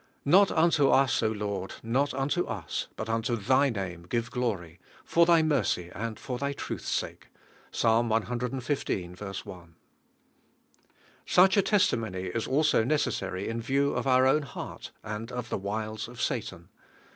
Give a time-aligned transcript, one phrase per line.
[0.25, 5.43] "Not unto us, Lord, not unto us, but unto Thy name give glory, for Thy
[5.43, 7.27] mercy and for Thy truth's sake"
[7.71, 8.01] (I'sa.
[8.07, 9.45] ixv.
[9.45, 9.75] 1).
[11.27, 15.59] Such a testimony is also necessary in view of our own heart and of the
[15.59, 16.69] wiles of Satan.